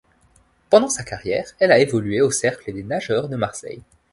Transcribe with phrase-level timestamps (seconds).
[0.71, 3.83] Pendant sa carrière, elle a évolué au Cercle des nageurs de Marseille.